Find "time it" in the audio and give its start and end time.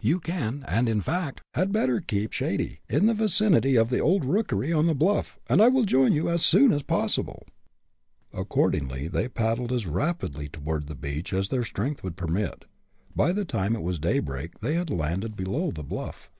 13.44-13.82